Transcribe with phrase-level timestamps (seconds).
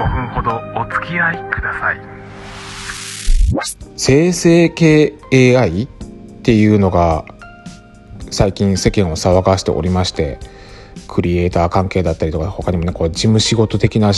[0.00, 2.00] 分ほどお付き合いください。
[3.96, 5.86] 生成系 AI っ
[6.42, 7.24] ていうのが
[8.30, 10.38] 最近世間を騒がしておりまして
[11.06, 14.12] クリエイター関係だったりとか他にもねこう事務仕事的な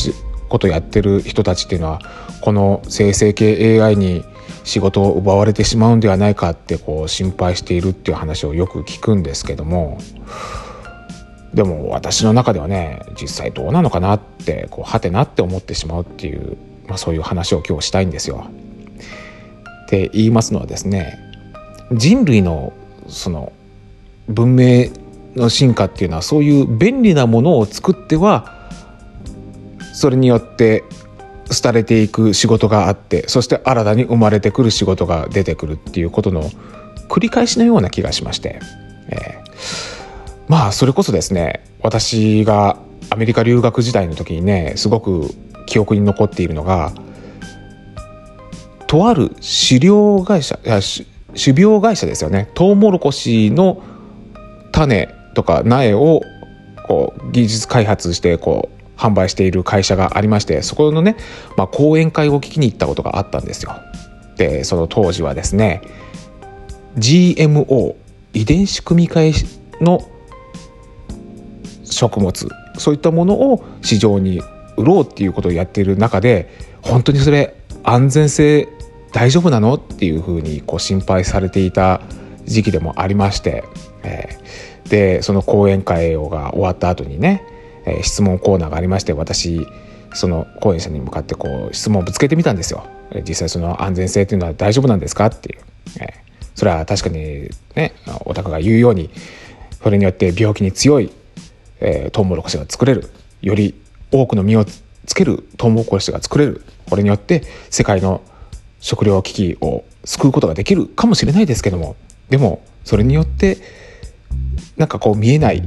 [0.49, 2.01] ことやってる人たちっていうのは
[2.41, 4.25] この生成系 AI に
[4.63, 9.99] 仕事を奪われてしまうんではないかってこう心配しているっていう話をよく聞くんですけども
[11.55, 18.47] でも私の中ではね実際どうなのかなってこうはてなって思ってしまうっていう、まあ、そういう話を今日したいんですよ。
[19.85, 21.19] って言いますのはですね
[21.93, 22.73] 人類の
[23.07, 23.53] その
[24.29, 24.89] 文明
[25.37, 28.69] の進化っていうのはそういう便利なものを作っては
[29.93, 30.83] それによって
[31.63, 36.51] 廃れていく仕事があってそして新たに生まれてくる仕事が出てくるっていうことの
[37.09, 38.61] 繰り返しのような気がしまして、
[39.11, 39.94] えー、
[40.49, 42.79] まあそれこそですね私が
[43.11, 45.31] アメリカ留学時代の時にねすごく
[45.67, 46.93] 記憶に残っているのが
[48.87, 50.81] とある飼料会社いや
[51.37, 53.83] 種苗会社ですよねトウモロコシの
[54.73, 56.23] 種とか苗を
[56.87, 61.17] こう技術開発してこう販売している会社がありましてそこのね、
[61.57, 63.75] まあ、講演会を聞きに行ったことがあったんですよ。
[64.37, 65.81] でその当時はですね
[66.97, 67.95] GMO
[68.33, 69.33] 遺伝子組み換
[69.81, 70.09] えの
[71.95, 72.49] 食物
[72.79, 74.41] そういったものを市場に
[74.77, 76.51] 売ろうっていうことをやっている中で
[76.83, 78.69] 本当にそれ安全性
[79.13, 82.01] 大丈夫なのっていうふうにこう心配されていた
[82.45, 83.65] 時期でもありまして、
[84.03, 87.43] えー、でその講演会が終わった後にね、
[87.87, 89.67] えー、質問コーナーがありまして私
[90.13, 92.87] その講演者に向かってこう質問をぶつけてみたんですよ。
[93.27, 95.61] 実際その安全性っていうのは大丈夫なんですかっていう、
[96.01, 96.11] えー、
[96.57, 97.93] それは確かにね
[98.25, 99.11] お宅が言うように
[99.83, 101.13] それによって病気に強い、
[101.81, 103.11] えー、トウモロコシが作れる
[103.43, 103.75] より
[104.13, 104.65] 多くの実を
[105.07, 108.23] つけるトウモロコシが作れるこれによって世界の
[108.81, 111.97] 食料危機を救うことができるかもしれないですけども
[112.29, 113.59] でもそれによって
[114.77, 115.63] なんかこう見えない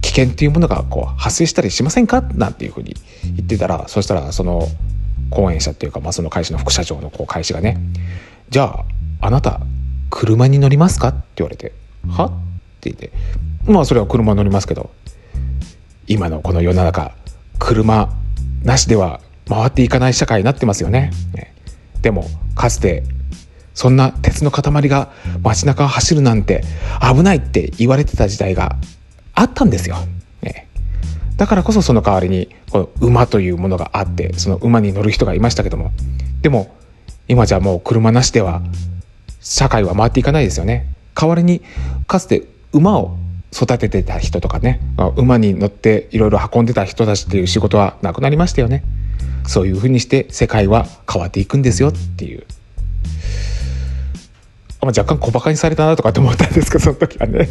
[0.00, 2.94] 危険っていうものがこう発生したりしませんかなんていうふうに
[3.34, 4.68] 言ってたらそしたらその
[5.30, 7.78] 講演者っていうか、まあ、その会社の副社長のこう会社がね
[8.50, 8.84] 「じゃ
[9.20, 9.60] ああなた
[10.10, 11.72] 車に乗りますか?」って言われて
[12.08, 12.30] 「は?」っ
[12.80, 13.12] て言って
[13.64, 14.90] まあそれは車乗りますけど
[16.06, 17.12] 今のこの世の中
[17.58, 18.08] 車
[18.62, 21.10] なしでは回っていかない社会になってますよね。
[21.34, 21.54] ね
[22.02, 23.04] でもかつて
[23.74, 25.12] そんな鉄の塊が
[25.42, 26.64] 街中を走るなんて
[27.00, 28.76] 危ないって言われてた時代が
[29.34, 29.96] あったんですよ。
[30.42, 30.68] ね、
[31.36, 35.92] だからこそその代わりにこの馬というものがあってその馬に乗る人がいましたけども
[36.40, 36.74] でも
[37.28, 38.62] 今じゃもう車なしでは
[39.40, 40.88] 社会は回っていかないですよね。
[41.14, 41.62] 代わりに
[42.06, 43.16] かつて馬を
[43.56, 44.80] 育ててた人とかね
[45.16, 48.84] 馬に乗っていろいろ運んでた人たちっていう仕事はなくなりましたよね。
[49.46, 52.44] そういうふうにして世界は変わっていくんですよっていう。
[54.82, 57.48] ま、若干小バカにされたなとかって思ったんですけどその時はね。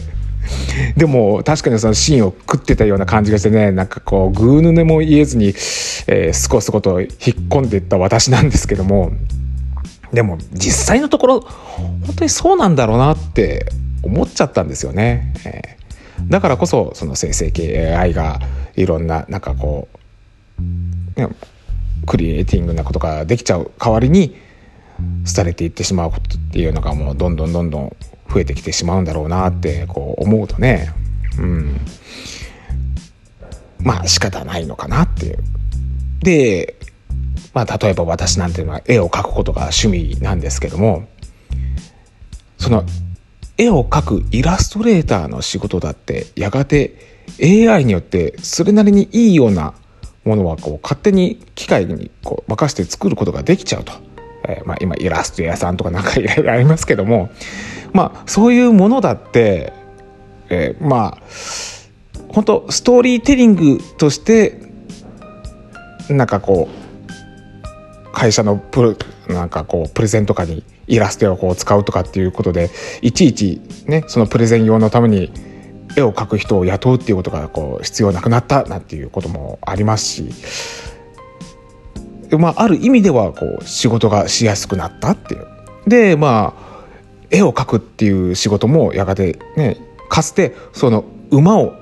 [0.95, 7.09] でも確かにそのシーンを食ってたような感じがしてねなんかこうぐうぬねも言えずに、えー、すこすこと引っ
[7.49, 9.11] 込んでいった私なんですけども
[10.13, 13.71] でも実際のところ本当にそうなんだろうなって
[14.03, 15.33] 思っちゃったんですよね。
[15.45, 15.74] えー、
[16.23, 18.39] だからこそその生成系 AI が
[18.75, 19.87] いろんななんかこ
[20.59, 24.35] う、クリエイティングなことができちゃう代わりに
[25.35, 27.95] 廃れていってしまうことっていうのがもうどんどんどんどん
[28.29, 30.93] 増えてきてしまうんだろうなってこう思うとね
[31.37, 31.79] うん
[33.79, 35.37] まあ仕方ないのかなっていう。
[36.21, 36.75] で
[37.53, 41.07] まあ例えば私なんていうのは絵を描くことが趣味なんですけども
[42.57, 42.83] その
[43.57, 49.73] 絵を描くイラストレーターの仕事だってやがて AI によってそれなりにいいような
[50.23, 53.93] ものはこう勝手に機械にこう任せて作ることができちゃうと。
[54.47, 57.31] えー、まあ、今イラスト屋さんとかなんかいろいろありますけども、
[57.93, 59.73] まあ、そういうものだって、
[60.49, 61.21] えー、まあ
[62.29, 64.59] 本当ストーリーテリングとして
[66.09, 68.95] なんかこう会社のプロ
[69.27, 72.69] なんかこうプレゼンとかにイラストをこう使うとかっていうことで
[73.01, 75.31] いちいちねそのプレゼン用のために
[75.95, 80.29] 絵を描く人を雇うっていうことがこう必要なくなったなんていうこともありますし、
[82.37, 85.47] まあ、ある意味ではこう仕事がしやすくなったっていう。
[85.87, 86.65] でまあ
[87.31, 89.77] 絵を描くっていう仕事もやがてね
[90.09, 91.73] かつてその馬を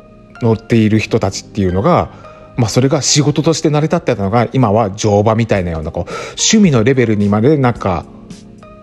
[0.42, 2.12] 乗っている人たちっていうのが、
[2.58, 8.06] まあ、それが仕事として成り立ってたのが今は乗馬みたいなようなこう趣味のレベルにまでなんか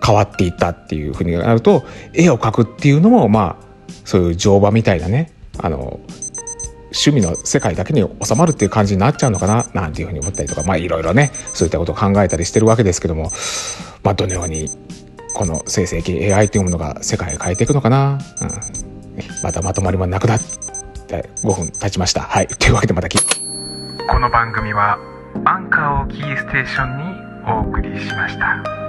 [0.03, 1.83] 変わっていったっていうふうになると
[2.13, 3.65] 絵を描くっていうのもまあ
[4.05, 5.99] そういう乗馬みたいなねあの
[6.93, 13.31] 趣味の世界だけに収まるっていう感じになっちゃうのかななんていうふうに思ったりとかまあいろいろねそういったことを考えたりしてるわけですけども
[14.03, 14.69] まあどのように
[15.33, 18.19] この生成系 AI というものが世界を変えていくのかな、うん、
[19.43, 20.39] またまとまりもなくなっ
[21.07, 22.21] て5分経ちました。
[22.21, 22.47] はい。
[22.47, 24.97] というわけでまたこの番組は
[25.45, 27.03] アンカーをキーステーションに
[27.49, 28.80] お送りしました。